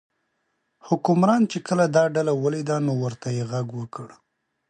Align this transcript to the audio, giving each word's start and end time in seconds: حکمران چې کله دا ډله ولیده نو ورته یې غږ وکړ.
حکمران 0.87 1.41
چې 1.51 1.57
کله 1.67 1.85
دا 1.95 2.03
ډله 2.15 2.33
ولیده 2.43 2.77
نو 2.85 2.93
ورته 3.03 3.27
یې 3.37 3.43
غږ 3.51 3.67
وکړ. 3.79 4.07